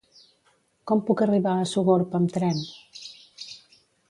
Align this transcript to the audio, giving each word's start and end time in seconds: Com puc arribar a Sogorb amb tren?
Com 0.91 1.03
puc 1.09 1.21
arribar 1.27 1.53
a 1.59 1.69
Sogorb 1.75 2.19
amb 2.21 2.35
tren? 2.39 2.67